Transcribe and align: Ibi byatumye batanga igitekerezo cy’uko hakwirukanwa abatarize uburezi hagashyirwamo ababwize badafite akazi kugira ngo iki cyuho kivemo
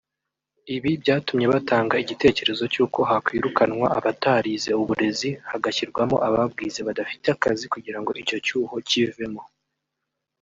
Ibi 0.75 0.91
byatumye 1.01 1.45
batanga 1.53 1.95
igitekerezo 2.03 2.63
cy’uko 2.73 2.99
hakwirukanwa 3.09 3.87
abatarize 3.97 4.71
uburezi 4.81 5.29
hagashyirwamo 5.49 6.15
ababwize 6.27 6.79
badafite 6.87 7.25
akazi 7.35 7.65
kugira 7.73 7.97
ngo 8.01 8.11
iki 8.21 8.37
cyuho 8.45 8.75
kivemo 8.89 9.43